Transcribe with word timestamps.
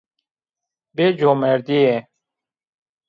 Bê 0.95 1.05
comerdîye! 1.19 1.97